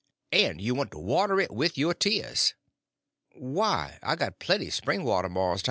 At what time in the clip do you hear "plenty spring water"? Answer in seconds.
4.39-5.29